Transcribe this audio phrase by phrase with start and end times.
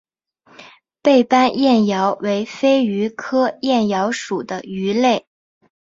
[1.03, 5.27] 背斑燕鳐为飞鱼科燕鳐属的鱼类。